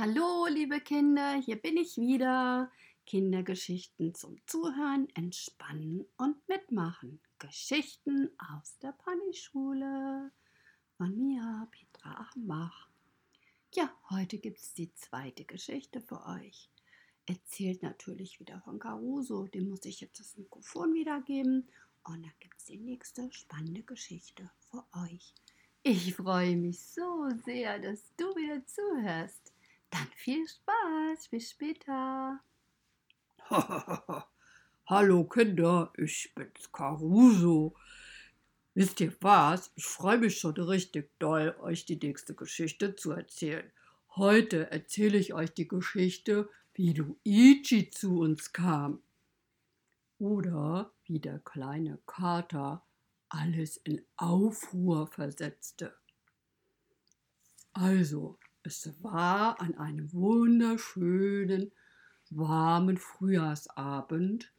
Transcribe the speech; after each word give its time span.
Hallo, 0.00 0.46
liebe 0.46 0.78
Kinder, 0.80 1.34
hier 1.44 1.56
bin 1.56 1.76
ich 1.76 1.96
wieder. 1.96 2.70
Kindergeschichten 3.04 4.14
zum 4.14 4.36
Zuhören, 4.46 5.08
Entspannen 5.16 6.06
und 6.16 6.36
Mitmachen. 6.46 7.20
Geschichten 7.40 8.30
aus 8.38 8.78
der 8.78 8.92
Ponyschule 8.92 10.30
von 10.96 11.16
mir, 11.18 11.66
Petra 11.72 12.12
Achenbach. 12.12 12.88
Ja, 13.74 13.92
heute 14.08 14.38
gibt 14.38 14.60
es 14.60 14.72
die 14.72 14.94
zweite 14.94 15.44
Geschichte 15.44 16.00
für 16.00 16.24
euch. 16.26 16.70
Erzählt 17.26 17.82
natürlich 17.82 18.38
wieder 18.38 18.60
von 18.60 18.78
Caruso, 18.78 19.48
dem 19.48 19.68
muss 19.68 19.84
ich 19.84 20.00
jetzt 20.00 20.20
das 20.20 20.36
Mikrofon 20.36 20.94
wiedergeben. 20.94 21.68
Und 22.04 22.22
dann 22.22 22.32
gibt 22.38 22.56
es 22.56 22.66
die 22.66 22.78
nächste 22.78 23.32
spannende 23.32 23.82
Geschichte 23.82 24.48
für 24.70 24.84
euch. 25.02 25.34
Ich 25.82 26.14
freue 26.14 26.56
mich 26.56 26.78
so 26.78 27.28
sehr, 27.44 27.80
dass 27.80 28.14
du 28.16 28.26
wieder 28.36 28.64
zuhörst. 28.64 29.52
Dann 29.90 30.08
viel 30.14 30.46
Spaß. 30.46 31.28
Bis 31.28 31.50
später. 31.50 32.40
Hallo 34.86 35.24
Kinder, 35.24 35.92
ich 35.96 36.32
bin's 36.34 36.70
Caruso. 36.72 37.74
Wisst 38.74 39.00
ihr 39.00 39.14
was? 39.20 39.72
Ich 39.74 39.84
freue 39.84 40.18
mich 40.18 40.38
schon 40.38 40.54
richtig 40.54 41.10
doll, 41.18 41.56
euch 41.60 41.84
die 41.84 41.96
nächste 41.96 42.34
Geschichte 42.34 42.94
zu 42.94 43.12
erzählen. 43.12 43.70
Heute 44.16 44.70
erzähle 44.70 45.18
ich 45.18 45.34
euch 45.34 45.52
die 45.52 45.68
Geschichte, 45.68 46.48
wie 46.74 46.92
Luigi 46.92 47.90
zu 47.90 48.20
uns 48.20 48.52
kam. 48.52 49.02
Oder 50.18 50.92
wie 51.04 51.20
der 51.20 51.38
kleine 51.40 51.98
Kater 52.06 52.84
alles 53.28 53.76
in 53.78 54.04
Aufruhr 54.16 55.06
versetzte. 55.06 55.94
Also, 57.72 58.38
es 58.68 58.92
war 59.02 59.58
an 59.62 59.78
einem 59.78 60.12
wunderschönen, 60.12 61.72
warmen 62.28 62.98
Frühjahrsabend. 62.98 64.52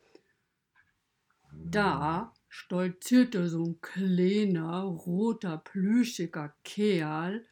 Da 1.53 2.33
stolzierte 2.47 3.47
so 3.47 3.63
ein 3.63 3.81
kleiner, 3.81 4.81
roter, 4.81 5.59
plüschiger 5.59 6.55
Kerl 6.63 7.45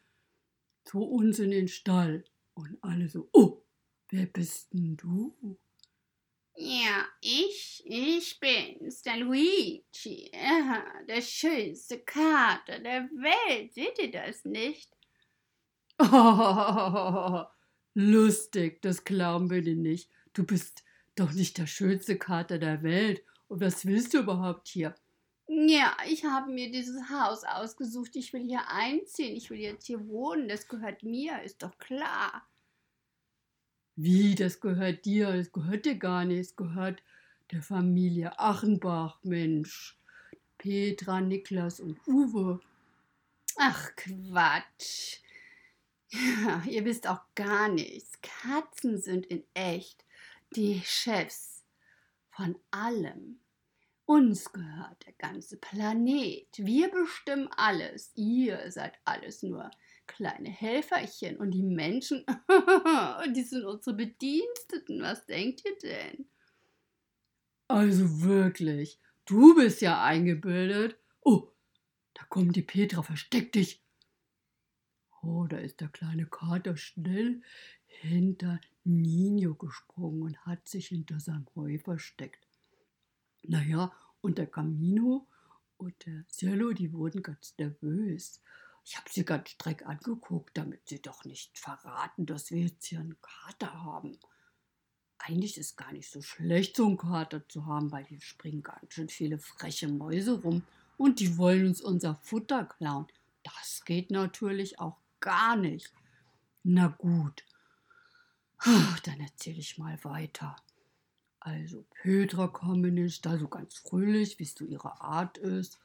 zu 0.84 1.00
uns 1.04 1.38
in 1.38 1.52
den 1.52 1.68
Stall. 1.68 2.24
Und 2.54 2.76
alle 2.82 3.08
so, 3.08 3.28
oh, 3.32 3.62
wer 4.08 4.26
bist 4.26 4.72
denn 4.72 4.96
du? 4.96 5.56
Ja, 6.56 7.06
ich, 7.20 7.84
ich 7.86 8.40
bin's, 8.40 9.02
der 9.02 9.18
Luigi, 9.18 10.28
der 11.06 11.22
schönste 11.22 12.00
Kater 12.00 12.80
der 12.80 13.08
Welt. 13.12 13.72
Seht 13.74 14.00
ihr 14.00 14.10
das 14.10 14.44
nicht? 14.44 14.97
Oh, 15.98 17.44
lustig, 17.94 18.82
das 18.82 19.04
glauben 19.04 19.50
wir 19.50 19.62
dir 19.62 19.76
nicht. 19.76 20.10
Du 20.32 20.44
bist 20.44 20.84
doch 21.16 21.32
nicht 21.32 21.58
der 21.58 21.66
schönste 21.66 22.16
Kater 22.16 22.58
der 22.58 22.82
Welt. 22.82 23.22
Und 23.48 23.60
was 23.60 23.86
willst 23.86 24.14
du 24.14 24.18
überhaupt 24.18 24.68
hier? 24.68 24.94
Ja, 25.48 25.96
ich 26.06 26.24
habe 26.24 26.52
mir 26.52 26.70
dieses 26.70 27.08
Haus 27.08 27.42
ausgesucht. 27.44 28.14
Ich 28.16 28.32
will 28.32 28.42
hier 28.44 28.68
einziehen. 28.68 29.34
Ich 29.34 29.48
will 29.48 29.58
jetzt 29.58 29.86
hier 29.86 30.06
wohnen. 30.06 30.48
Das 30.48 30.68
gehört 30.68 31.02
mir, 31.02 31.42
ist 31.42 31.62
doch 31.62 31.76
klar. 31.78 32.46
Wie, 33.96 34.34
das 34.34 34.60
gehört 34.60 35.06
dir? 35.06 35.32
Das 35.32 35.50
gehört 35.50 35.86
dir 35.86 35.96
gar 35.96 36.24
nicht. 36.24 36.38
Es 36.38 36.56
gehört 36.56 37.02
der 37.50 37.62
Familie 37.62 38.38
Achenbach, 38.38 39.18
Mensch. 39.22 39.98
Petra, 40.58 41.20
Niklas 41.20 41.80
und 41.80 41.98
Uwe. 42.06 42.60
Ach, 43.56 43.90
Quatsch. 43.96 45.20
Ja, 46.10 46.62
ihr 46.68 46.84
wisst 46.84 47.06
auch 47.06 47.20
gar 47.34 47.68
nichts. 47.68 48.18
Katzen 48.22 48.98
sind 48.98 49.26
in 49.26 49.44
echt 49.54 50.04
die 50.54 50.80
Chefs 50.84 51.64
von 52.30 52.56
allem. 52.70 53.40
Uns 54.06 54.50
gehört 54.52 55.04
der 55.04 55.12
ganze 55.14 55.58
Planet. 55.58 56.48
Wir 56.56 56.90
bestimmen 56.90 57.48
alles. 57.56 58.10
Ihr 58.14 58.70
seid 58.70 58.98
alles 59.04 59.42
nur 59.42 59.70
kleine 60.06 60.48
Helferchen. 60.48 61.36
Und 61.36 61.50
die 61.50 61.62
Menschen, 61.62 62.24
die 63.34 63.42
sind 63.42 63.66
unsere 63.66 63.94
Bediensteten. 63.94 65.02
Was 65.02 65.26
denkt 65.26 65.62
ihr 65.66 65.76
denn? 65.82 66.26
Also 67.68 68.22
wirklich, 68.22 68.98
du 69.26 69.54
bist 69.54 69.82
ja 69.82 70.02
eingebildet. 70.02 70.96
Oh, 71.22 71.50
da 72.14 72.24
kommt 72.30 72.56
die 72.56 72.62
Petra, 72.62 73.02
versteck 73.02 73.52
dich. 73.52 73.84
Oh, 75.22 75.46
da 75.46 75.58
ist 75.58 75.80
der 75.80 75.88
kleine 75.88 76.26
Kater 76.26 76.76
schnell 76.76 77.42
hinter 77.86 78.60
Nino 78.84 79.54
gesprungen 79.54 80.22
und 80.22 80.46
hat 80.46 80.68
sich 80.68 80.88
hinter 80.88 81.20
seinem 81.20 81.46
Heu 81.56 81.78
versteckt. 81.78 82.46
Naja, 83.42 83.92
und 84.20 84.38
der 84.38 84.46
Camino 84.46 85.26
und 85.76 85.94
der 86.06 86.24
Cielo, 86.28 86.72
die 86.72 86.92
wurden 86.92 87.22
ganz 87.22 87.54
nervös. 87.58 88.42
Ich 88.84 88.96
habe 88.96 89.08
sie 89.10 89.24
ganz 89.24 89.50
streck 89.50 89.86
angeguckt, 89.86 90.56
damit 90.56 90.88
sie 90.88 91.02
doch 91.02 91.24
nicht 91.24 91.58
verraten, 91.58 92.26
dass 92.26 92.50
wir 92.50 92.62
jetzt 92.62 92.86
hier 92.86 93.00
einen 93.00 93.20
Kater 93.20 93.82
haben. 93.82 94.18
Eigentlich 95.18 95.58
ist 95.58 95.76
gar 95.76 95.92
nicht 95.92 96.10
so 96.10 96.22
schlecht, 96.22 96.76
so 96.76 96.86
einen 96.86 96.96
Kater 96.96 97.46
zu 97.48 97.66
haben, 97.66 97.90
weil 97.90 98.04
hier 98.04 98.20
springen 98.20 98.62
ganz 98.62 98.94
schön 98.94 99.08
viele 99.08 99.38
freche 99.38 99.88
Mäuse 99.88 100.40
rum 100.40 100.62
und 100.96 101.20
die 101.20 101.36
wollen 101.36 101.66
uns 101.66 101.82
unser 101.82 102.16
Futter 102.22 102.64
klauen. 102.64 103.06
Das 103.42 103.84
geht 103.84 104.10
natürlich 104.10 104.78
auch 104.78 104.96
gar 105.20 105.56
nicht. 105.56 105.92
Na 106.62 106.88
gut, 106.88 107.44
dann 109.04 109.20
erzähle 109.20 109.58
ich 109.58 109.78
mal 109.78 109.98
weiter. 110.04 110.56
Also 111.40 111.84
Petra 112.02 112.48
kam 112.48 112.84
in 112.84 112.96
den 112.96 113.10
Stall 113.10 113.38
so 113.38 113.48
ganz 113.48 113.76
fröhlich, 113.76 114.38
wie 114.38 114.44
es 114.44 114.54
so 114.54 114.64
ihre 114.64 115.00
Art 115.00 115.38
ist, 115.38 115.78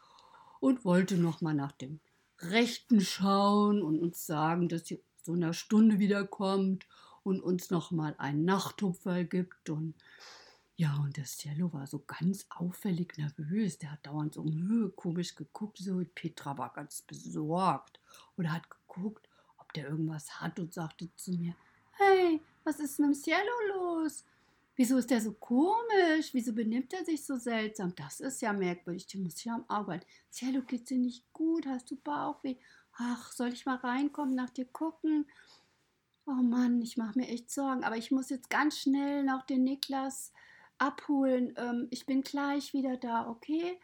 und 0.59 0.83
wollte 0.83 1.17
noch 1.17 1.41
mal 1.41 1.53
nach 1.53 1.71
dem 1.73 1.99
Rechten 2.39 3.01
schauen 3.01 3.81
und 3.81 3.99
uns 3.99 4.25
sagen, 4.25 4.67
dass 4.67 4.87
sie 4.87 5.01
so 5.21 5.33
einer 5.33 5.53
Stunde 5.53 5.99
wiederkommt 5.99 6.87
und 7.23 7.41
uns 7.41 7.69
noch 7.69 7.91
mal 7.91 8.15
einen 8.17 8.43
Nachttupfer 8.45 9.23
gibt 9.23 9.69
und 9.69 9.95
ja, 10.75 10.95
und 10.97 11.17
der 11.17 11.25
Cielo 11.25 11.71
war 11.71 11.85
so 11.85 11.99
ganz 11.99 12.47
auffällig 12.49 13.15
nervös. 13.17 13.77
Der 13.77 13.91
hat 13.91 14.07
dauernd 14.07 14.33
so 14.33 14.43
komisch 14.95 15.35
geguckt. 15.35 15.77
So, 15.77 16.01
Petra 16.15 16.57
war 16.57 16.73
ganz 16.73 17.03
besorgt 17.03 17.99
und 18.35 18.51
hat 18.51 18.63
geguckt, 18.93 19.27
ob 19.57 19.73
der 19.73 19.89
irgendwas 19.89 20.39
hat 20.41 20.59
und 20.59 20.73
sagte 20.73 21.09
zu 21.15 21.31
mir: 21.31 21.55
Hey, 21.93 22.41
was 22.63 22.79
ist 22.79 22.99
mit 22.99 23.09
dem 23.09 23.13
Cielo 23.13 23.39
los? 23.75 24.25
Wieso 24.75 24.97
ist 24.97 25.11
der 25.11 25.21
so 25.21 25.33
komisch? 25.33 26.33
Wieso 26.33 26.53
benimmt 26.53 26.93
er 26.93 27.05
sich 27.05 27.23
so 27.23 27.37
seltsam? 27.37 27.93
Das 27.95 28.19
ist 28.19 28.41
ja 28.41 28.51
merkwürdig. 28.53 29.05
Die 29.05 29.19
muss 29.19 29.43
ja 29.43 29.55
am 29.55 29.65
Arbeit. 29.67 30.05
Cielo, 30.31 30.63
geht's 30.63 30.89
dir 30.89 30.97
nicht 30.97 31.31
gut? 31.31 31.67
Hast 31.67 31.91
du 31.91 31.95
Bauchweh? 31.95 32.55
Ach, 32.97 33.31
soll 33.31 33.53
ich 33.53 33.65
mal 33.65 33.75
reinkommen, 33.75 34.33
nach 34.33 34.49
dir 34.49 34.65
gucken? 34.65 35.27
Oh 36.25 36.31
Mann, 36.31 36.81
ich 36.81 36.97
mache 36.97 37.19
mir 37.19 37.27
echt 37.27 37.51
Sorgen. 37.51 37.83
Aber 37.83 37.97
ich 37.97 38.09
muss 38.09 38.29
jetzt 38.29 38.49
ganz 38.49 38.79
schnell 38.79 39.23
noch 39.23 39.45
den 39.45 39.63
Niklas 39.63 40.31
abholen. 40.79 41.53
Ähm, 41.57 41.87
ich 41.91 42.05
bin 42.07 42.23
gleich 42.23 42.73
wieder 42.73 42.97
da, 42.97 43.27
okay? 43.29 43.79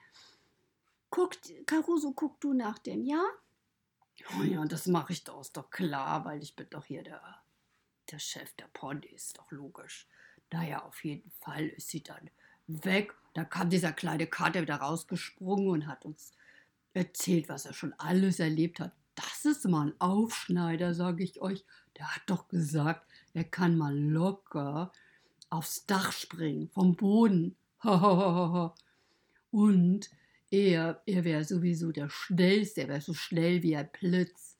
Guckt, 1.11 1.51
Caruso, 1.67 2.13
guck 2.13 2.39
du 2.39 2.53
nach 2.53 2.79
dem, 2.79 3.03
ja? 3.03 3.23
Oh 4.37 4.43
ja, 4.43 4.63
das 4.65 4.87
mache 4.87 5.13
ich 5.13 5.23
doch, 5.23 5.41
ist 5.41 5.57
doch 5.57 5.69
klar, 5.69 6.25
weil 6.25 6.41
ich 6.41 6.55
bin 6.55 6.67
doch 6.69 6.85
hier 6.85 7.03
der, 7.03 7.21
der 8.11 8.19
Chef 8.19 8.53
der 8.55 8.67
Ponys, 8.67 9.33
doch 9.33 9.51
logisch. 9.51 10.07
Naja, 10.51 10.83
auf 10.83 11.03
jeden 11.03 11.31
Fall 11.41 11.67
ist 11.67 11.89
sie 11.89 12.03
dann 12.03 12.29
weg. 12.67 13.13
Da 13.33 13.43
kam 13.43 13.69
dieser 13.69 13.91
kleine 13.91 14.27
Kater 14.27 14.61
wieder 14.61 14.77
rausgesprungen 14.77 15.69
und 15.69 15.87
hat 15.87 16.05
uns 16.05 16.31
erzählt, 16.93 17.49
was 17.49 17.65
er 17.65 17.73
schon 17.73 17.93
alles 17.97 18.39
erlebt 18.39 18.79
hat. 18.79 18.93
Das 19.15 19.45
ist 19.45 19.65
mal 19.65 19.87
ein 19.87 19.99
Aufschneider, 20.01 20.93
sage 20.93 21.23
ich 21.23 21.41
euch. 21.41 21.65
Der 21.97 22.15
hat 22.15 22.21
doch 22.27 22.47
gesagt, 22.47 23.05
er 23.33 23.43
kann 23.43 23.77
mal 23.77 23.97
locker 23.97 24.91
aufs 25.49 25.85
Dach 25.85 26.11
springen, 26.11 26.69
vom 26.69 26.95
Boden. 26.95 27.55
Und 29.51 30.09
er, 30.51 31.01
er 31.05 31.23
wäre 31.23 31.43
sowieso 31.43 31.91
der 31.91 32.09
Schnellste, 32.09 32.81
er 32.81 32.87
wäre 32.87 33.01
so 33.01 33.13
schnell 33.13 33.61
wie 33.63 33.75
ein 33.75 33.89
Blitz. 33.91 34.57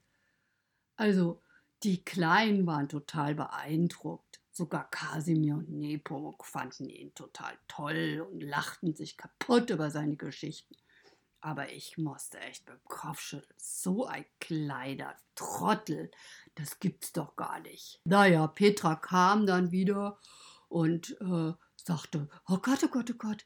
Also, 0.96 1.42
die 1.84 2.04
Kleinen 2.04 2.68
waren 2.68 2.90
total 2.90 3.36
beeindruckt. 3.36 4.40
Sogar 4.52 4.90
Kasimir 4.90 5.56
und 5.56 5.70
Nepomuk 5.70 6.46
fanden 6.46 6.90
ihn 6.90 7.14
total 7.16 7.58
toll 7.68 8.28
und 8.30 8.42
lachten 8.42 8.94
sich 8.94 9.16
kaputt 9.16 9.70
über 9.70 9.90
seine 9.90 10.18
Geschichten. 10.18 10.76
Aber 11.42 11.72
ich 11.72 11.98
musste 11.98 12.40
echt 12.40 12.66
beim 12.66 12.84
Kopf 12.84 13.22
schütteln. 13.22 13.56
So 13.58 14.06
ein 14.06 14.26
kleiner 14.42 15.16
Trottel, 15.36 16.12
das 16.56 16.80
gibt's 16.80 17.14
doch 17.14 17.38
gar 17.38 17.62
nicht. 17.62 18.02
Naja, 18.04 18.48
Petra 18.48 18.96
kam 18.96 19.46
dann 19.46 19.72
wieder 19.72 20.20
und 20.68 21.16
äh, 21.22 21.54
sagte, 21.78 22.30
oh 22.48 22.58
Gott, 22.58 22.84
oh 22.84 22.90
Gott, 22.90 23.12
oh 23.12 23.18
Gott, 23.18 23.46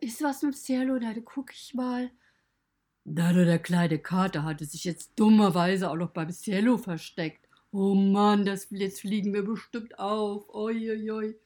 ist 0.00 0.22
was 0.22 0.42
mit 0.42 0.56
Cielo? 0.56 0.98
Da 0.98 1.12
guck 1.24 1.52
ich 1.52 1.74
mal. 1.74 2.10
Na, 3.04 3.32
der 3.32 3.58
kleine 3.58 3.98
Kater 3.98 4.44
hatte 4.44 4.64
sich 4.64 4.84
jetzt 4.84 5.12
dummerweise 5.16 5.90
auch 5.90 5.96
noch 5.96 6.10
beim 6.10 6.30
Cielo 6.30 6.78
versteckt. 6.78 7.48
Oh 7.72 7.94
Mann, 7.94 8.44
das, 8.44 8.68
jetzt 8.70 9.00
fliegen 9.00 9.32
wir 9.32 9.44
bestimmt 9.44 9.98
auf. 9.98 10.48
Uiuiui. 10.54 11.36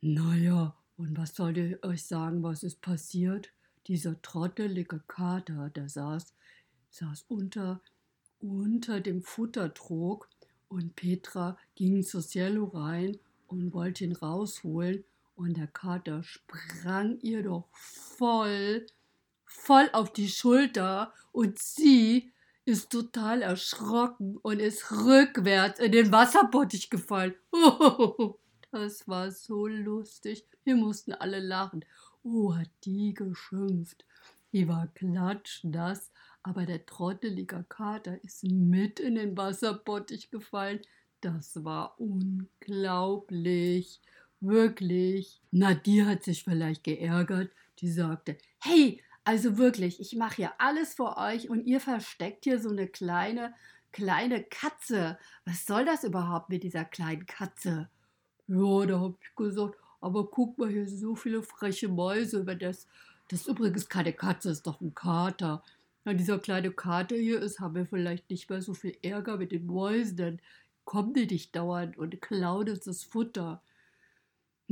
Naja, 0.00 0.76
und 0.96 1.16
was 1.16 1.34
sollt 1.34 1.56
ihr 1.56 1.78
euch 1.82 2.04
sagen, 2.04 2.42
was 2.42 2.62
ist 2.62 2.80
passiert? 2.80 3.52
Dieser 3.86 4.20
trottelige 4.22 5.00
Kater, 5.06 5.70
der 5.70 5.88
saß, 5.88 6.34
saß 6.90 7.24
unter, 7.28 7.80
unter 8.40 9.00
dem 9.00 9.22
Futtertrog 9.22 10.28
und 10.68 10.96
Petra 10.96 11.58
ging 11.74 12.02
zur 12.02 12.22
Cielo 12.22 12.64
rein 12.64 13.18
und 13.46 13.72
wollte 13.72 14.04
ihn 14.04 14.12
rausholen 14.12 15.04
und 15.42 15.56
der 15.56 15.66
Kater 15.66 16.22
sprang 16.22 17.18
ihr 17.20 17.42
doch 17.42 17.68
voll, 17.72 18.86
voll 19.44 19.90
auf 19.92 20.12
die 20.12 20.28
Schulter 20.28 21.12
und 21.32 21.58
sie 21.58 22.30
ist 22.64 22.92
total 22.92 23.42
erschrocken 23.42 24.36
und 24.36 24.60
ist 24.60 24.92
rückwärts 24.92 25.80
in 25.80 25.90
den 25.90 26.12
Wasserbottich 26.12 26.90
gefallen. 26.90 27.34
Oh, 27.50 28.38
das 28.70 29.08
war 29.08 29.32
so 29.32 29.66
lustig. 29.66 30.46
Wir 30.62 30.76
mussten 30.76 31.12
alle 31.12 31.40
lachen. 31.40 31.84
Oh, 32.22 32.54
hat 32.54 32.70
die 32.84 33.12
geschimpft. 33.12 34.04
Die 34.52 34.68
war 34.68 34.86
klatschnass, 34.94 36.12
aber 36.44 36.66
der 36.66 36.86
trottelige 36.86 37.64
Kater 37.68 38.22
ist 38.22 38.44
mit 38.44 39.00
in 39.00 39.16
den 39.16 39.36
Wasserbottich 39.36 40.30
gefallen. 40.30 40.78
Das 41.20 41.64
war 41.64 41.98
unglaublich. 41.98 44.00
Wirklich. 44.42 45.40
Na, 45.52 45.72
die 45.72 46.04
hat 46.04 46.24
sich 46.24 46.42
vielleicht 46.42 46.82
geärgert. 46.82 47.52
Die 47.78 47.88
sagte, 47.88 48.36
hey, 48.58 49.00
also 49.22 49.56
wirklich, 49.56 50.00
ich 50.00 50.16
mache 50.16 50.36
hier 50.36 50.52
alles 50.58 50.94
für 50.94 51.16
euch 51.16 51.48
und 51.48 51.64
ihr 51.64 51.78
versteckt 51.78 52.42
hier 52.42 52.58
so 52.58 52.70
eine 52.70 52.88
kleine, 52.88 53.54
kleine 53.92 54.42
Katze. 54.42 55.16
Was 55.44 55.64
soll 55.64 55.84
das 55.84 56.02
überhaupt 56.02 56.50
mit 56.50 56.64
dieser 56.64 56.84
kleinen 56.84 57.24
Katze? 57.26 57.88
Ja, 58.48 58.86
da 58.86 58.98
habe 58.98 59.16
ich 59.22 59.36
gesagt, 59.36 59.78
aber 60.00 60.28
guck 60.28 60.58
mal, 60.58 60.68
hier 60.68 60.88
sind 60.88 60.98
so 60.98 61.14
viele 61.14 61.44
freche 61.44 61.86
Mäuse. 61.86 62.44
Wenn 62.44 62.58
das, 62.58 62.88
das 63.28 63.42
ist 63.42 63.48
übrigens 63.48 63.88
keine 63.88 64.12
Katze, 64.12 64.50
ist 64.50 64.66
doch 64.66 64.80
ein 64.80 64.92
Kater. 64.92 65.62
Wenn 66.02 66.18
dieser 66.18 66.40
kleine 66.40 66.72
Kater 66.72 67.14
hier 67.14 67.40
ist, 67.40 67.60
haben 67.60 67.76
wir 67.76 67.86
vielleicht 67.86 68.28
nicht 68.28 68.50
mehr 68.50 68.60
so 68.60 68.74
viel 68.74 68.98
Ärger 69.02 69.36
mit 69.36 69.52
den 69.52 69.66
Mäusen, 69.66 70.16
dann 70.16 70.40
kommen 70.84 71.14
die 71.14 71.26
nicht 71.26 71.54
dauernd 71.54 71.96
und 71.96 72.20
klauen 72.20 72.68
uns 72.68 72.80
das 72.80 73.04
Futter. 73.04 73.62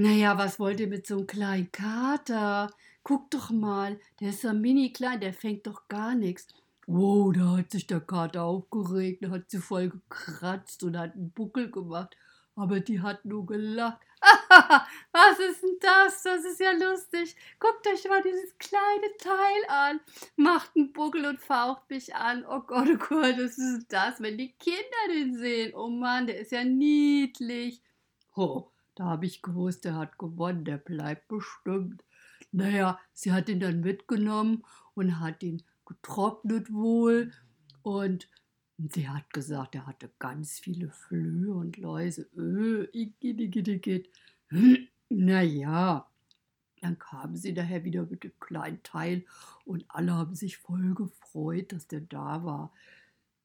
Naja, 0.03 0.39
was 0.39 0.59
wollt 0.59 0.81
ihr 0.81 0.87
mit 0.87 1.07
so 1.07 1.19
einem 1.19 1.27
kleinen 1.27 1.73
Kater? 1.73 2.71
Guck 3.03 3.31
doch 3.31 3.51
mal, 3.51 4.01
der 4.19 4.31
ist 4.31 4.43
ja 4.45 4.55
mini 4.55 4.95
klein, 4.95 5.21
der 5.21 5.35
fängt 5.35 5.67
doch 5.67 5.89
gar 5.89 6.15
nichts. 6.15 6.55
Wow, 6.87 7.35
da 7.35 7.59
hat 7.59 7.71
sich 7.71 7.87
der 7.87 8.01
Kater 8.01 8.45
aufgeregt, 8.45 9.29
hat 9.29 9.51
sie 9.51 9.59
voll 9.59 9.91
gekratzt 9.91 10.83
und 10.85 10.97
hat 10.97 11.13
einen 11.17 11.33
Buckel 11.33 11.71
gemacht. 11.71 12.17
Aber 12.57 12.81
die 12.81 13.03
hat 13.03 13.27
nur 13.27 13.45
gelacht. 13.45 14.01
was 15.13 15.39
ist 15.39 15.63
denn 15.63 15.77
das? 15.81 16.23
Das 16.23 16.47
ist 16.47 16.61
ja 16.61 16.73
lustig. 16.73 17.37
Guckt 17.59 17.87
euch 17.87 18.09
mal 18.09 18.23
dieses 18.23 18.57
kleine 18.57 19.17
Teil 19.19 19.65
an. 19.69 20.01
Macht 20.35 20.71
einen 20.77 20.95
Buckel 20.95 21.27
und 21.27 21.41
faucht 21.41 21.91
mich 21.91 22.15
an. 22.15 22.47
Oh 22.49 22.61
Gott, 22.61 22.89
oh 22.91 22.97
Gott, 22.97 23.37
was 23.37 23.59
ist 23.59 23.93
das, 23.93 24.19
wenn 24.23 24.39
die 24.39 24.53
Kinder 24.53 25.15
den 25.15 25.37
sehen? 25.37 25.75
Oh 25.75 25.89
Mann, 25.91 26.27
der 26.27 26.41
ist 26.41 26.53
ja 26.53 26.65
niedlich. 26.65 27.83
Oh, 28.35 28.71
da 28.95 29.05
habe 29.05 29.27
ich 29.27 29.43
gewusst, 29.43 29.85
der 29.85 29.97
hat 29.97 30.19
gewonnen, 30.19 30.65
der 30.65 30.79
bleibt 30.79 31.29
bestimmt. 31.29 32.05
Naja, 32.53 32.99
sie 33.13 33.33
hat 33.33 33.49
ihn 33.49 33.61
dann 33.61 33.81
mitgenommen 33.81 34.65
und 34.95 35.21
hat 35.21 35.43
ihn 35.43 35.63
getrocknet 35.87 36.73
wohl 36.73 37.33
und 37.83 38.29
sie 38.79 39.09
hat 39.09 39.33
gesagt, 39.33 39.75
er 39.75 39.87
hatte 39.87 40.11
ganz 40.19 40.59
viele 40.59 40.91
Flöhe 40.91 41.53
und 41.53 41.77
Läuse. 41.77 42.29
Igidigidikid. 42.93 44.11
Naja, 45.13 46.09
dann 46.81 46.97
kamen 47.01 47.37
sie 47.37 47.53
daher 47.53 47.83
wieder 47.83 48.07
mit 48.07 48.23
dem 48.23 48.39
kleinen 48.39 48.81
Teil 48.85 49.25
und 49.65 49.85
alle 49.89 50.15
haben 50.15 50.37
sich 50.37 50.59
voll 50.59 50.95
gefreut, 50.95 51.73
dass 51.73 51.89
der 51.89 52.01
da 52.03 52.45
war. 52.45 52.73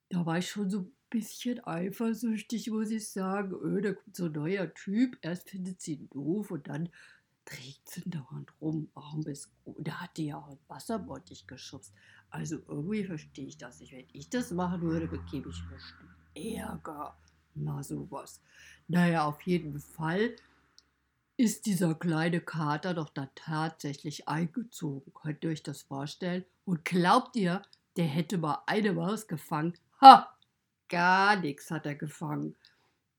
Da 0.10 0.28
war 0.28 0.38
ich 0.38 0.48
schon 0.48 0.70
so 0.70 0.92
bisschen 1.10 1.66
eifersüchtig, 1.66 2.70
muss 2.70 2.92
ich 2.92 3.10
sagen. 3.10 3.54
Öh, 3.64 3.82
da 3.82 3.94
kommt 3.94 4.16
so 4.16 4.26
ein 4.26 4.32
neuer 4.32 4.74
Typ. 4.74 5.18
Erst 5.22 5.50
findet 5.50 5.82
sie 5.82 5.94
ihn 5.94 6.10
doof 6.10 6.52
und 6.52 6.68
dann 6.68 6.90
trägt 7.46 7.90
sie 7.90 8.10
dauernd 8.10 8.52
rum. 8.60 8.90
Warum 8.94 9.24
bist 9.24 9.50
du? 9.66 9.76
Da 9.80 10.02
hat 10.02 10.18
die 10.18 10.28
ja 10.28 10.38
auch 10.38 10.48
ein 10.50 10.60
Wasserbottich 10.68 11.48
geschubst. 11.48 11.94
Also 12.30 12.58
irgendwie 12.68 13.06
verstehe 13.06 13.48
ich 13.48 13.58
das 13.58 13.80
nicht. 13.80 13.94
Wenn 13.94 14.08
ich 14.12 14.30
das 14.30 14.52
machen 14.52 14.82
würde, 14.82 15.08
bekäme 15.08 15.48
ich 15.50 15.64
bestimmt 15.70 16.16
Ärger. 16.36 17.16
Na 17.54 17.82
sowas. 17.82 18.42
Naja, 18.88 19.26
auf 19.26 19.42
jeden 19.44 19.80
Fall 19.80 20.36
ist 21.38 21.66
dieser 21.66 21.96
kleine 21.96 22.42
Kater 22.42 22.94
doch 22.94 23.10
da 23.10 23.30
tatsächlich 23.36 24.28
eingezogen. 24.28 25.14
Könnt 25.14 25.44
ihr 25.44 25.52
euch 25.52 25.64
das 25.64 25.84
vorstellen? 25.84 26.46
Und 26.66 26.86
glaubt 26.86 27.36
ihr, 27.36 27.62
der 27.98 28.06
hätte 28.06 28.38
mal 28.38 28.64
eine 28.66 28.94
Maus 28.94 29.28
gefangen? 29.28 29.74
Ha! 30.02 30.35
Gar 30.90 31.40
nichts 31.40 31.72
hat 31.72 31.86
er 31.86 31.96
gefangen. 31.96 32.56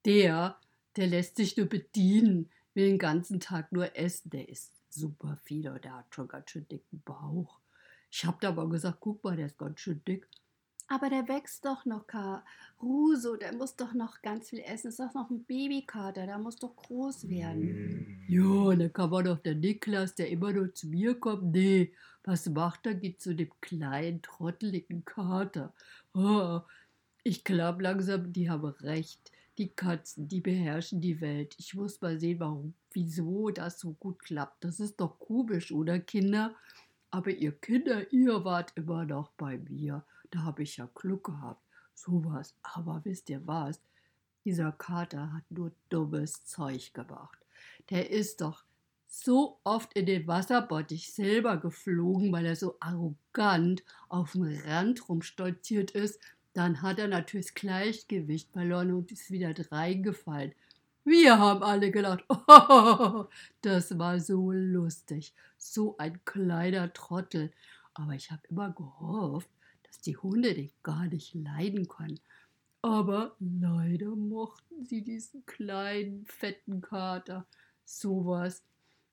Der, 0.04 0.58
der 0.96 1.06
lässt 1.06 1.36
sich 1.36 1.56
nur 1.56 1.66
bedienen 1.66 2.50
will 2.76 2.86
den 2.86 2.98
ganzen 2.98 3.40
Tag 3.40 3.72
nur 3.72 3.96
essen. 3.96 4.30
Der 4.30 4.48
ist 4.48 4.72
super 4.90 5.36
viel 5.42 5.68
und 5.68 5.82
der 5.82 5.96
hat 5.96 6.14
schon 6.14 6.28
ganz 6.28 6.50
schön 6.50 6.68
dicken 6.68 7.02
Bauch. 7.04 7.58
Ich 8.10 8.24
habe 8.24 8.36
da 8.40 8.48
aber 8.48 8.68
gesagt, 8.68 8.98
guck 9.00 9.24
mal, 9.24 9.36
der 9.36 9.46
ist 9.46 9.58
ganz 9.58 9.80
schön 9.80 10.00
dick. 10.06 10.28
Aber 10.88 11.10
der 11.10 11.26
wächst 11.26 11.64
doch 11.64 11.84
noch, 11.84 12.06
Caruso, 12.06 13.34
der 13.34 13.52
muss 13.54 13.74
doch 13.74 13.92
noch 13.92 14.22
ganz 14.22 14.50
viel 14.50 14.60
essen. 14.60 14.88
Ist 14.88 15.00
doch 15.00 15.14
noch 15.14 15.30
ein 15.30 15.42
Babykater, 15.42 16.26
der 16.26 16.38
muss 16.38 16.56
doch 16.56 16.76
groß 16.76 17.28
werden. 17.28 18.24
Ja, 18.28 18.44
und 18.44 18.78
dann 18.78 18.92
kann 18.92 19.10
man 19.10 19.24
doch 19.24 19.38
der 19.38 19.56
Niklas, 19.56 20.14
der 20.14 20.30
immer 20.30 20.52
nur 20.52 20.72
zu 20.72 20.86
mir 20.86 21.18
kommt. 21.18 21.52
Nee, 21.52 21.92
was 22.22 22.48
macht 22.48 22.86
er? 22.86 22.94
Geht 22.94 23.20
zu 23.20 23.34
dem 23.34 23.50
kleinen, 23.60 24.22
trotteligen 24.22 25.04
Kater. 25.04 25.74
Oh, 26.14 26.60
ich 27.26 27.42
glaube 27.42 27.82
langsam, 27.82 28.32
die 28.32 28.48
haben 28.48 28.66
recht. 28.82 29.32
Die 29.58 29.68
Katzen, 29.68 30.28
die 30.28 30.40
beherrschen 30.40 31.00
die 31.00 31.20
Welt. 31.20 31.56
Ich 31.58 31.74
muss 31.74 32.00
mal 32.00 32.20
sehen, 32.20 32.38
warum, 32.38 32.74
wieso 32.92 33.50
das 33.50 33.80
so 33.80 33.94
gut 33.94 34.20
klappt. 34.20 34.62
Das 34.62 34.78
ist 34.78 35.00
doch 35.00 35.18
komisch, 35.18 35.72
oder 35.72 35.98
Kinder? 35.98 36.54
Aber 37.10 37.30
ihr 37.30 37.50
Kinder, 37.50 38.12
ihr 38.12 38.44
wart 38.44 38.72
immer 38.76 39.04
noch 39.04 39.32
bei 39.32 39.58
mir. 39.58 40.04
Da 40.30 40.42
habe 40.44 40.62
ich 40.62 40.76
ja 40.76 40.88
Glück 40.94 41.24
gehabt. 41.24 41.60
Sowas. 41.94 42.54
Aber 42.62 43.00
wisst 43.02 43.28
ihr 43.28 43.44
was? 43.44 43.80
Dieser 44.44 44.70
Kater 44.70 45.32
hat 45.32 45.50
nur 45.50 45.72
dummes 45.88 46.44
Zeug 46.44 46.94
gemacht. 46.94 47.38
Der 47.90 48.08
ist 48.08 48.40
doch 48.40 48.62
so 49.08 49.58
oft 49.64 49.94
in 49.94 50.06
den 50.06 50.28
Wasserbottich 50.28 51.12
selber 51.12 51.56
geflogen, 51.56 52.30
weil 52.30 52.46
er 52.46 52.56
so 52.56 52.76
arrogant 52.78 53.82
auf 54.08 54.32
dem 54.32 54.44
Rand 54.44 55.08
rumstolziert 55.08 55.92
ist 55.92 56.20
dann 56.56 56.80
hat 56.80 56.98
er 56.98 57.08
natürlich 57.08 57.48
das 57.48 57.54
Gleichgewicht 57.54 58.50
verloren 58.50 58.94
und 58.94 59.12
ist 59.12 59.30
wieder 59.30 59.52
reingefallen. 59.70 60.54
Wir 61.04 61.38
haben 61.38 61.62
alle 61.62 61.90
gelacht. 61.90 62.24
Oh, 62.28 63.26
das 63.60 63.98
war 63.98 64.18
so 64.20 64.52
lustig. 64.52 65.34
So 65.58 65.98
ein 65.98 66.24
kleiner 66.24 66.94
Trottel. 66.94 67.52
Aber 67.92 68.14
ich 68.14 68.30
habe 68.30 68.40
immer 68.48 68.70
gehofft, 68.70 69.50
dass 69.82 69.98
die 69.98 70.16
Hunde 70.16 70.54
den 70.54 70.72
gar 70.82 71.04
nicht 71.06 71.34
leiden 71.34 71.88
können. 71.88 72.20
Aber 72.80 73.36
leider 73.38 74.16
mochten 74.16 74.86
sie 74.86 75.02
diesen 75.02 75.44
kleinen, 75.44 76.24
fetten 76.24 76.80
Kater. 76.80 77.46
Sowas. 77.84 78.62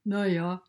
Naja, 0.05 0.63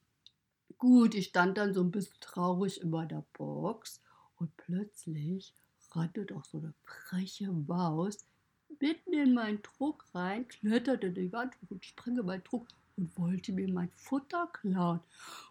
gut, 0.76 1.14
ich 1.14 1.26
stand 1.26 1.56
dann 1.56 1.72
so 1.72 1.82
ein 1.82 1.92
bisschen 1.92 2.18
traurig 2.18 2.80
in 2.80 2.90
meiner 2.90 3.24
Box 3.32 4.02
und 4.36 4.56
plötzlich 4.56 5.54
rannte 5.94 6.24
doch 6.24 6.44
so 6.44 6.58
eine 6.58 6.74
freche 6.82 7.50
Maus 7.50 8.26
mitten 8.80 9.12
in 9.12 9.34
meinen 9.34 9.62
Trug 9.62 10.04
rein, 10.14 10.48
kletterte 10.48 11.10
die 11.10 11.32
Wand 11.32 11.54
und 11.68 11.84
sprang 11.84 12.18
in 12.18 12.26
meinen 12.26 12.44
Trug 12.44 12.66
und 12.96 13.16
wollte 13.18 13.52
mir 13.52 13.72
mein 13.72 13.90
Futter 13.90 14.48
klauen. 14.52 15.00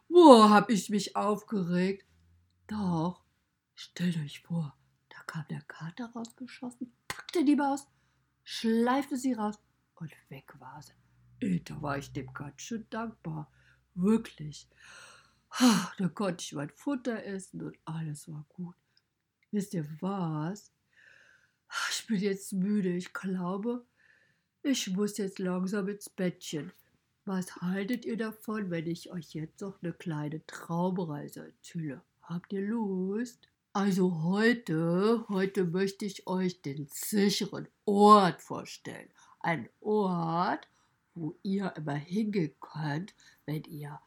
Boah, 0.10 0.50
hab 0.50 0.70
ich 0.70 0.90
mich 0.90 1.16
aufgeregt. 1.16 2.06
Doch, 2.68 3.22
stellt 3.76 4.18
euch 4.18 4.42
vor, 4.42 4.76
da 5.10 5.18
kam 5.26 5.46
der 5.50 5.62
Kater 5.62 6.12
rausgeschossen, 6.12 6.94
packte 7.08 7.44
die 7.44 7.56
Maus, 7.56 7.88
schleifte 8.44 9.18
sie 9.18 9.34
raus 9.34 9.56
und 9.96 10.12
weg 10.30 10.54
war 10.60 10.82
sie. 10.82 11.64
Da 11.64 11.82
war 11.82 11.98
ich 11.98 12.12
dem 12.14 12.34
ganz 12.34 12.62
schön 12.62 12.86
dankbar. 12.90 13.52
Wirklich. 13.96 14.68
Da 15.98 16.08
konnte 16.10 16.42
ich 16.42 16.54
mein 16.54 16.70
Futter 16.70 17.24
essen 17.26 17.62
und 17.62 17.78
alles 17.86 18.28
war 18.28 18.46
gut. 18.50 18.76
Wisst 19.54 19.76
ihr 19.76 19.86
was? 20.00 20.72
Ich 21.92 22.08
bin 22.08 22.20
jetzt 22.20 22.54
müde. 22.54 22.90
Ich 22.90 23.14
glaube, 23.14 23.86
ich 24.64 24.90
muss 24.90 25.20
jetzt 25.20 25.38
langsam 25.38 25.88
ins 25.90 26.10
Bettchen. 26.10 26.72
Was 27.26 27.56
haltet 27.58 28.04
ihr 28.04 28.18
davon, 28.18 28.72
wenn 28.72 28.88
ich 28.88 29.12
euch 29.12 29.36
jetzt 29.36 29.62
noch 29.62 29.80
eine 29.84 29.94
kleine 29.94 30.44
Traumreise 30.48 31.46
erzähle? 31.46 32.02
Habt 32.24 32.52
ihr 32.52 32.62
Lust? 32.62 33.48
Also 33.74 34.24
heute, 34.24 35.24
heute 35.30 35.66
möchte 35.66 36.06
ich 36.06 36.26
euch 36.26 36.64
den 36.64 36.88
sicheren 36.88 37.68
Ort 37.86 38.42
vorstellen. 38.42 39.12
Ein 39.40 39.70
Ort, 39.82 40.68
wo 41.14 41.36
ihr 41.44 41.72
immer 41.78 41.94
hingehen 41.94 42.56
könnt, 42.60 43.14
wenn 43.46 43.64
ihr 43.66 44.02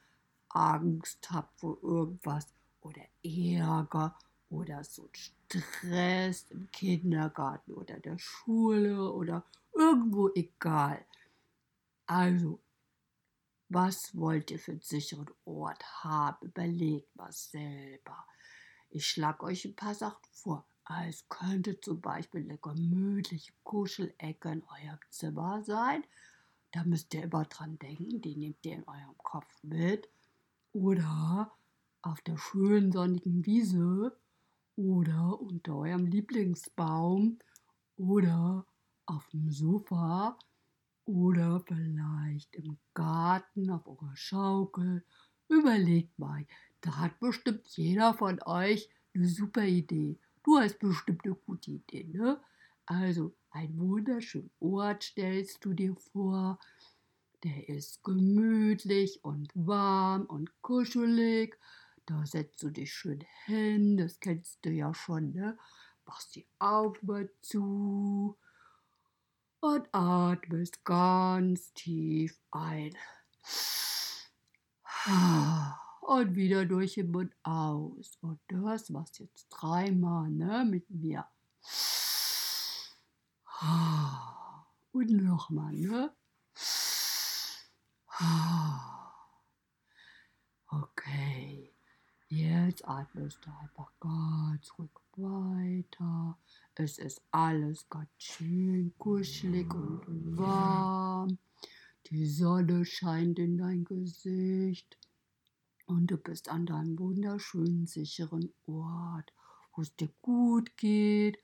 Angst 0.49 1.31
habt 1.31 1.61
vor 1.61 1.79
irgendwas 1.85 2.49
oder 2.81 3.03
Ärger 3.23 4.19
oder 4.51 4.83
so 4.85 5.09
Stress 5.49 6.47
im 6.51 6.71
Kindergarten 6.71 7.75
oder 7.75 7.99
der 8.01 8.19
Schule 8.19 9.13
oder 9.13 9.45
irgendwo 9.73 10.31
egal. 10.35 11.05
Also, 12.07 12.61
was 13.69 14.17
wollt 14.17 14.51
ihr 14.51 14.59
für 14.59 14.73
einen 14.73 14.81
sicheren 14.81 15.31
Ort 15.45 15.85
haben? 16.05 16.47
Überlegt 16.47 17.15
mal 17.17 17.33
selber. 17.33 18.27
Ich 18.91 19.07
schlage 19.07 19.45
euch 19.45 19.65
ein 19.65 19.75
paar 19.75 19.95
Sachen 19.95 20.25
vor. 20.31 20.65
Es 21.09 21.29
könnte 21.29 21.81
zum 21.81 22.01
Beispiel 22.01 22.43
eine 22.43 22.59
gemütliche 22.59 23.53
Kuschelecke 23.65 24.51
in 24.51 24.63
eurem 24.65 24.99
Zimmer 25.11 25.63
sein. 25.65 26.05
Da 26.71 26.85
müsst 26.85 27.13
ihr 27.15 27.25
immer 27.25 27.45
dran 27.45 27.79
denken, 27.79 28.21
die 28.21 28.37
nehmt 28.37 28.65
ihr 28.65 28.75
in 28.75 28.87
eurem 28.87 29.19
Kopf 29.19 29.53
mit. 29.63 30.09
Oder 30.73 31.51
auf 32.03 32.21
der 32.21 32.37
schönen 32.37 32.93
sonnigen 32.93 33.45
Wiese. 33.45 34.17
Oder 34.77 35.41
unter 35.41 35.77
eurem 35.77 36.07
Lieblingsbaum. 36.07 37.39
Oder 37.97 38.67
auf 39.07 39.27
dem 39.29 39.51
Sofa. 39.51 40.39
Oder 41.07 41.61
vielleicht 41.61 42.55
im 42.57 42.79
Garten 42.95 43.71
auf 43.71 43.87
eurer 43.87 44.17
Schaukel. 44.17 45.05
Überlegt 45.49 46.19
mal, 46.19 46.47
da 46.81 46.97
hat 46.97 47.19
bestimmt 47.21 47.67
jeder 47.77 48.15
von 48.15 48.41
euch 48.45 48.89
eine 49.15 49.29
super 49.29 49.65
Idee. 49.65 50.19
Du 50.45 50.59
hast 50.59 50.79
bestimmt 50.79 51.25
eine 51.25 51.35
gute 51.35 51.71
Idee, 51.71 52.05
ne? 52.05 52.41
Also, 52.85 53.35
einen 53.51 53.79
wunderschönen 53.79 54.51
Ort 54.61 55.03
stellst 55.03 55.65
du 55.65 55.73
dir 55.73 55.97
vor. 56.13 56.59
Der 57.45 57.69
ist 57.69 58.03
gemütlich 58.03 59.25
und 59.25 59.51
warm 59.55 60.27
und 60.27 60.51
kuschelig. 60.63 61.59
Da 62.07 62.25
setzt 62.25 62.63
du 62.63 62.71
dich 62.71 62.95
schön 62.95 63.25
hin, 63.47 63.97
das 63.97 64.21
kennst 64.21 64.65
du 64.65 64.71
ja 64.71 64.95
schon, 64.95 65.33
ne? 65.33 65.59
Machst 66.05 66.37
die 66.37 66.47
Augen 66.61 67.05
mal 67.05 67.29
zu 67.43 68.39
und 69.59 69.89
atmest 69.93 70.85
ganz 70.85 71.73
tief 71.75 72.39
ein 72.53 72.97
und 76.01 76.37
wieder 76.37 76.65
durch 76.65 76.95
den 76.95 77.11
Mund 77.11 77.35
aus. 77.43 78.17
Und 78.21 78.41
das 78.47 78.89
machst 78.91 79.19
du 79.19 79.25
jetzt 79.25 79.49
dreimal, 79.49 80.31
ne, 80.31 80.65
mit 80.65 80.89
mir. 80.89 81.27
Und 84.93 85.11
nochmal, 85.11 85.73
ne? 85.73 86.15
Okay, 90.69 91.75
jetzt 92.67 92.87
atmest 92.87 93.39
du 93.45 93.51
einfach 93.63 93.93
ganz 94.01 94.73
ruhig 94.79 94.91
weiter. 95.17 96.37
Es 96.75 96.99
ist 96.99 97.23
alles 97.31 97.89
ganz 97.89 98.09
schön 98.19 98.93
kuschelig 98.99 99.73
und 99.73 100.37
warm. 100.37 101.39
Die 102.11 102.27
Sonne 102.27 102.85
scheint 102.85 103.39
in 103.39 103.57
dein 103.59 103.85
Gesicht 103.85 104.99
und 105.87 106.11
du 106.11 106.17
bist 106.17 106.49
an 106.49 106.67
deinem 106.67 106.99
wunderschönen, 106.99 107.87
sicheren 107.87 108.53
Ort, 108.67 109.33
wo 109.75 109.83
es 109.83 109.95
dir 109.97 110.11
gut 110.21 110.77
geht. 110.77 111.39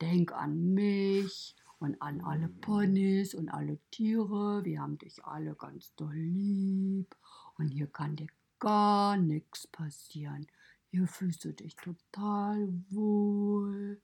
Denk 0.00 0.32
an 0.32 0.74
mich 0.74 1.56
und 1.78 2.00
an 2.02 2.20
alle 2.20 2.48
Ponys 2.48 3.34
und 3.34 3.48
alle 3.48 3.78
Tiere. 3.90 4.64
Wir 4.64 4.80
haben 4.80 4.98
dich 4.98 5.24
alle 5.24 5.54
ganz 5.54 5.94
doll 5.94 6.14
lieb 6.14 7.16
und 7.56 7.68
hier 7.68 7.86
kann 7.86 8.16
dir 8.16 8.28
gar 8.58 9.16
nichts 9.16 9.66
passieren. 9.66 10.46
Hier 10.90 11.06
fühlst 11.06 11.44
du 11.44 11.52
dich 11.52 11.76
total 11.76 12.68
wohl. 12.90 14.00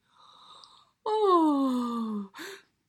Oh, 1.04 2.24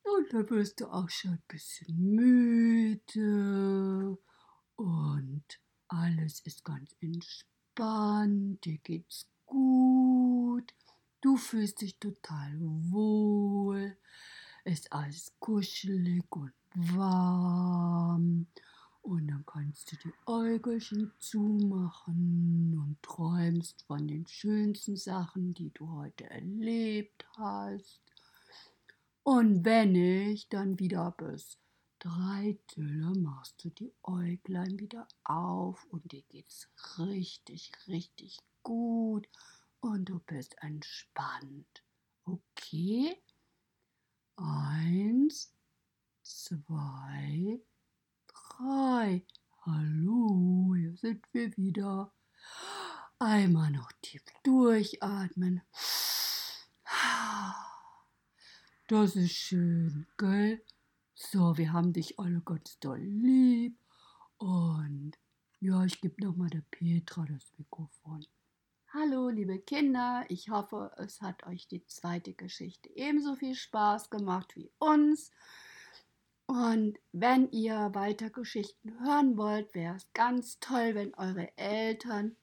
und 0.04 0.34
dann 0.34 0.50
wirst 0.50 0.80
du 0.80 0.88
auch 0.88 1.10
schon 1.10 1.32
ein 1.32 1.44
bisschen 1.48 2.16
müde 2.16 3.38
und 4.76 5.44
alles 5.88 6.40
ist 6.42 6.64
ganz 6.64 6.96
entspannt, 7.00 8.64
dir 8.66 8.78
geht's 8.80 9.28
gut, 9.46 10.74
du 11.22 11.38
fühlst 11.38 11.82
dich 11.82 11.98
total 12.00 12.58
wohl, 12.60 13.98
ist 14.64 14.92
alles 14.94 15.34
kuschelig 15.40 16.24
und 16.30 16.54
warm. 16.74 18.48
Kannst 19.76 19.92
du 19.92 19.98
die 19.98 20.14
Äugelchen 20.26 21.12
zumachen 21.20 22.80
und 22.80 22.98
träumst 23.02 23.84
von 23.88 24.08
den 24.08 24.26
schönsten 24.26 24.96
Sachen, 24.96 25.54
die 25.54 25.70
du 25.74 25.92
heute 25.92 26.30
erlebt 26.30 27.26
hast. 27.36 28.00
Und 29.24 29.66
wenn 29.66 29.94
ich 29.94 30.48
dann 30.48 30.80
wieder 30.80 31.12
bis 31.12 31.58
drei 32.00 32.58
Töne 32.68 33.20
machst 33.20 33.66
du 33.66 33.70
die 33.70 33.92
Äuglein 34.04 34.80
wieder 34.80 35.10
auf 35.26 35.86
und 35.90 36.10
dir 36.10 36.24
geht's 36.30 36.70
richtig, 36.98 37.74
richtig 37.90 38.38
gut 38.64 39.28
und 39.82 40.06
du 40.06 40.20
bist 40.20 40.56
entspannt. 40.62 41.84
Okay? 42.24 43.22
Eins, 44.38 45.54
zwei, 46.24 47.60
drei. 48.26 49.26
Hallo, 49.68 50.76
hier 50.78 50.96
sind 50.96 51.24
wir 51.32 51.58
wieder. 51.58 52.14
Einmal 53.18 53.72
noch 53.72 53.92
tief 54.04 54.22
durchatmen. 54.44 55.64
Das 58.88 59.16
ist 59.16 59.32
schön, 59.32 60.06
gell? 60.20 60.64
So, 61.16 61.58
wir 61.58 61.74
haben 61.74 61.94
dich 61.94 62.20
alle 62.20 62.42
ganz 62.42 62.78
doll 62.78 63.00
lieb. 63.00 63.76
Und 64.38 65.14
ja, 65.60 65.84
ich 65.84 66.00
gebe 66.00 66.24
nochmal 66.24 66.52
der 66.52 66.64
Petra 66.70 67.26
das 67.26 67.52
Mikrofon. 67.58 68.24
Hallo, 68.94 69.30
liebe 69.30 69.58
Kinder. 69.58 70.26
Ich 70.30 70.52
hoffe, 70.52 70.92
es 70.98 71.24
hat 71.24 71.44
euch 71.48 71.68
die 71.68 71.84
zweite 71.88 72.36
Geschichte 72.36 72.88
ebenso 72.96 73.34
viel 73.34 73.56
Spaß 73.56 74.12
gemacht 74.12 74.56
wie 74.56 74.70
uns. 74.78 75.32
Und 76.48 77.00
wenn 77.12 77.50
ihr 77.52 77.90
weiter 77.94 78.30
Geschichten 78.30 79.00
hören 79.00 79.38
wollt, 79.38 79.74
wäre 79.74 79.96
es 79.96 80.08
ganz 80.14 80.60
toll, 80.60 80.94
wenn 80.94 81.14
eure 81.16 81.56
Eltern 81.58 82.36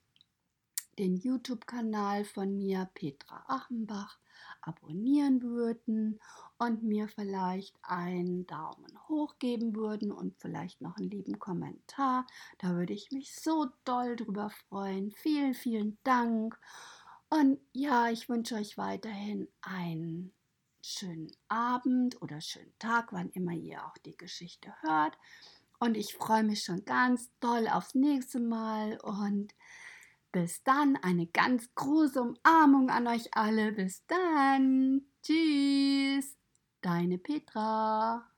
den 0.99 1.17
YouTube-Kanal 1.17 2.25
von 2.25 2.59
mir, 2.59 2.91
Petra 2.95 3.45
Achenbach, 3.47 4.19
abonnieren 4.61 5.43
würden 5.43 6.21
und 6.59 6.83
mir 6.83 7.09
vielleicht 7.09 7.77
einen 7.83 8.47
Daumen 8.47 9.09
hoch 9.09 9.39
geben 9.39 9.75
würden 9.75 10.13
und 10.13 10.37
vielleicht 10.39 10.81
noch 10.81 10.97
einen 10.97 11.11
lieben 11.11 11.39
Kommentar. 11.39 12.27
Da 12.59 12.75
würde 12.75 12.93
ich 12.93 13.11
mich 13.11 13.35
so 13.35 13.69
doll 13.85 14.17
drüber 14.17 14.51
freuen. 14.69 15.11
Vielen, 15.11 15.55
vielen 15.55 15.99
Dank. 16.05 16.59
Und 17.31 17.59
ja, 17.73 18.11
ich 18.11 18.29
wünsche 18.29 18.57
euch 18.57 18.77
weiterhin 18.77 19.49
einen 19.63 20.33
schönen 20.83 21.31
Abend 21.49 22.21
oder 22.21 22.41
schönen 22.41 22.77
Tag, 22.79 23.13
wann 23.13 23.31
immer 23.31 23.53
ihr 23.53 23.87
auch 23.87 23.97
die 23.99 24.17
Geschichte 24.17 24.75
hört. 24.83 25.17
Und 25.79 25.97
ich 25.97 26.15
freue 26.15 26.45
mich 26.45 26.63
schon 26.63 26.85
ganz 26.85 27.31
doll 27.41 27.67
aufs 27.69 27.95
nächste 27.95 28.41
Mal 28.41 28.99
und 29.01 29.55
bis 30.33 30.63
dann, 30.65 30.97
eine 30.97 31.27
ganz 31.27 31.75
große 31.75 32.21
Umarmung 32.21 32.89
an 32.89 33.07
euch 33.07 33.35
alle. 33.37 33.73
Bis 33.73 34.05
dann. 34.07 35.03
Tschüss. 35.23 36.37
Deine 36.81 37.19
Petra. 37.19 38.32